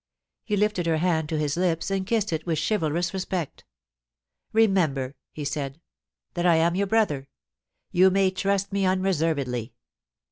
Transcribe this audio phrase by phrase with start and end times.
[0.43, 3.65] He lifted her hand to his lips and kissed it with chivalrous respect
[4.51, 5.79] 'Remember,' he said,
[6.33, 7.27] 'that I am your brother.
[7.91, 9.75] You may trust me un reservedly.